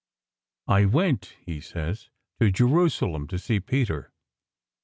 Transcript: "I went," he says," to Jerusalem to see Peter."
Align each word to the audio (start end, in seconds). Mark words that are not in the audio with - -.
"I 0.67 0.85
went," 0.85 1.35
he 1.45 1.59
says," 1.61 2.09
to 2.39 2.49
Jerusalem 2.51 3.27
to 3.27 3.37
see 3.37 3.59
Peter." 3.59 4.11